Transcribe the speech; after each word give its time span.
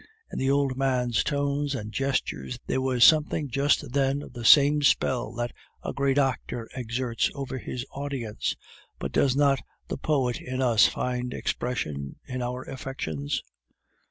In 0.33 0.39
the 0.39 0.49
old 0.49 0.75
man's 0.75 1.23
tones 1.23 1.75
and 1.75 1.91
gesture 1.93 2.49
there 2.65 2.81
was 2.81 3.03
something 3.03 3.51
just 3.51 3.91
then 3.93 4.23
of 4.23 4.33
the 4.33 4.43
same 4.43 4.81
spell 4.81 5.31
that 5.33 5.51
a 5.83 5.93
great 5.93 6.17
actor 6.17 6.67
exerts 6.75 7.29
over 7.35 7.59
his 7.59 7.85
audience. 7.91 8.55
But 8.97 9.11
does 9.11 9.35
not 9.35 9.61
the 9.89 9.99
poet 9.99 10.41
in 10.41 10.59
us 10.59 10.87
find 10.87 11.35
expression 11.35 12.15
in 12.25 12.41
our 12.41 12.63
affections? 12.63 13.43